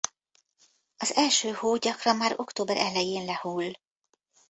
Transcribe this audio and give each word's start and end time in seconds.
Az 0.97 1.15
első 1.15 1.51
hó 1.51 1.75
gyakran 1.75 2.15
már 2.17 2.33
október 2.37 2.77
elején 2.77 3.25
lehull. 3.25 3.71